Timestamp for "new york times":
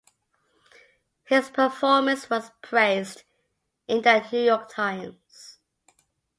4.31-5.59